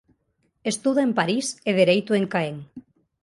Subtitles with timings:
[0.71, 2.57] Estuda en París e dereito en Caen.